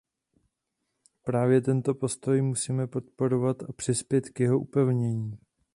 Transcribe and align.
Právě 1.23 1.61
tento 1.61 1.93
postoj 1.95 2.41
musíme 2.41 2.87
podporovat 2.87 3.63
a 3.63 3.73
přispět 3.73 4.29
k 4.29 4.39
jeho 4.39 4.59
upevnění. 4.59 5.37